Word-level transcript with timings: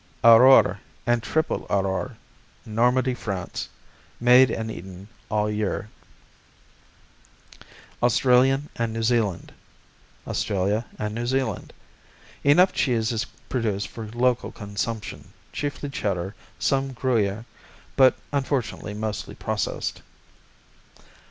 Aurore 0.23 0.79
and 1.05 1.21
Triple 1.21 1.67
Aurore 1.69 2.17
Normandy, 2.65 3.13
France 3.13 3.69
Made 4.19 4.49
and 4.49 4.71
eaten 4.71 5.07
all 5.29 5.47
year. 5.47 5.91
Australian 8.01 8.67
and 8.77 8.93
New 8.93 9.03
Zealand 9.03 9.53
Australia 10.25 10.87
and 10.97 11.13
New 11.13 11.27
Zealand 11.27 11.71
Enough 12.43 12.73
cheese 12.73 13.11
is 13.11 13.25
produced 13.47 13.89
for 13.89 14.07
local 14.07 14.51
consumption, 14.51 15.33
chiefly 15.53 15.89
Cheddar; 15.91 16.33
some 16.57 16.95
Gruyère, 16.95 17.45
but 17.95 18.15
unfortunately 18.31 18.95
mostly 18.95 19.35
processed. 19.35 20.01